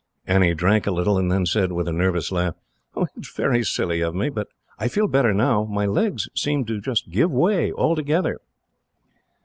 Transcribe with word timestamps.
Annie 0.25 0.55
drank 0.55 0.87
a 0.87 0.91
little, 0.91 1.19
and 1.19 1.31
then 1.31 1.45
said, 1.45 1.71
with 1.71 1.87
a 1.87 1.93
nervous 1.93 2.31
laugh: 2.31 2.55
"It 2.97 3.07
is 3.17 3.29
very 3.37 3.63
silly 3.63 4.01
of 4.01 4.15
me. 4.15 4.29
But 4.29 4.47
I 4.79 4.87
feel 4.87 5.07
better 5.07 5.31
now. 5.31 5.63
My 5.65 5.85
legs 5.85 6.27
seemed 6.35 6.65
to 6.69 6.81
give 7.07 7.29
way, 7.29 7.71
altogether." 7.71 8.37